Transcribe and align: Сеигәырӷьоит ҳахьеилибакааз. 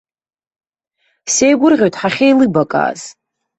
Сеигәырӷьоит 1.33 1.95
ҳахьеилибакааз. 1.99 3.01